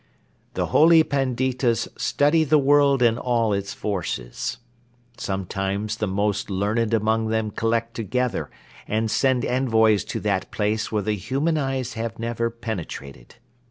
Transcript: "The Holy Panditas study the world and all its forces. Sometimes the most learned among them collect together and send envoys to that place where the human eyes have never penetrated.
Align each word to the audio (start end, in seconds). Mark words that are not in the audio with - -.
"The 0.55 0.65
Holy 0.73 1.03
Panditas 1.03 1.87
study 1.95 2.43
the 2.43 2.57
world 2.57 3.03
and 3.03 3.19
all 3.19 3.53
its 3.53 3.71
forces. 3.75 4.57
Sometimes 5.19 5.97
the 5.97 6.07
most 6.07 6.49
learned 6.49 6.91
among 6.91 7.27
them 7.27 7.51
collect 7.51 7.93
together 7.93 8.49
and 8.87 9.11
send 9.11 9.45
envoys 9.45 10.03
to 10.05 10.19
that 10.21 10.49
place 10.49 10.91
where 10.91 11.03
the 11.03 11.13
human 11.15 11.55
eyes 11.55 11.93
have 11.93 12.17
never 12.17 12.49
penetrated. 12.49 13.35